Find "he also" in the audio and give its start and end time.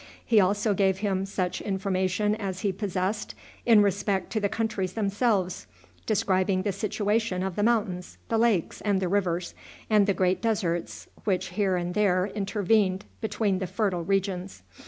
0.25-0.73